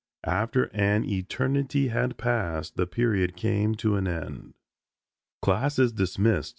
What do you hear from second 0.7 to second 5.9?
an eternity had passed the period came to an end. "Class